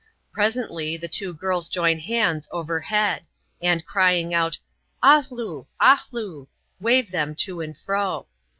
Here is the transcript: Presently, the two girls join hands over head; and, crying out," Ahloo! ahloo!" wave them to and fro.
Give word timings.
Presently, 0.31 0.97
the 0.97 1.07
two 1.07 1.31
girls 1.31 1.69
join 1.69 1.99
hands 1.99 2.49
over 2.51 2.79
head; 2.79 3.27
and, 3.61 3.85
crying 3.85 4.33
out," 4.33 4.57
Ahloo! 5.03 5.67
ahloo!" 5.79 6.47
wave 6.81 7.11
them 7.11 7.35
to 7.35 7.61
and 7.61 7.77
fro. 7.77 8.25